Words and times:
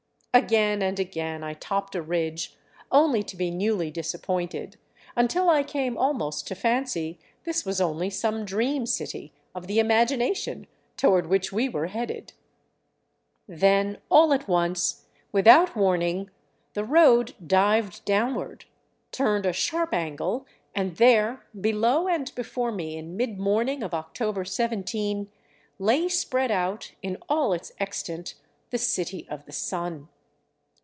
Again 0.33 0.81
and 0.81 0.97
again 0.97 1.43
I 1.43 1.53
topped 1.55 1.93
a 1.93 2.01
ridge, 2.01 2.55
only 2.89 3.21
to 3.21 3.35
be 3.35 3.51
newly 3.51 3.91
disappointed, 3.91 4.77
until 5.13 5.49
I 5.49 5.61
came 5.61 5.97
almost 5.97 6.47
to 6.47 6.55
fancy 6.55 7.19
this 7.43 7.65
was 7.65 7.81
only 7.81 8.09
some 8.09 8.45
dream 8.45 8.85
city 8.85 9.33
of 9.53 9.67
the 9.67 9.77
imagination 9.77 10.67
toward 10.95 11.27
which 11.27 11.51
we 11.51 11.67
were 11.67 11.87
headed. 11.87 12.31
Then 13.45 13.97
all 14.09 14.31
at 14.31 14.47
once, 14.47 15.03
without 15.33 15.75
warning, 15.75 16.29
the 16.75 16.85
road 16.85 17.35
dived 17.45 18.05
downward, 18.05 18.63
turned 19.11 19.45
a 19.45 19.51
sharp 19.51 19.93
angle, 19.93 20.45
and 20.73 20.95
there, 20.95 21.45
below 21.59 22.07
and 22.07 22.33
before 22.35 22.71
me, 22.71 22.95
in 22.95 23.17
mid 23.17 23.37
morning 23.37 23.83
of 23.83 23.93
October 23.93 24.45
17, 24.45 25.29
lay 25.77 26.07
spread 26.07 26.51
out 26.51 26.93
in 27.01 27.17
all 27.27 27.51
its 27.51 27.73
extent 27.81 28.35
the 28.69 28.77
City 28.77 29.27
of 29.29 29.43
the 29.43 29.51
Sun. 29.51 30.07